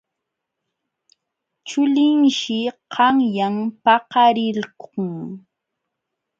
[1.67, 2.59] Chulinshi
[2.93, 5.09] qanyan paqarilqun.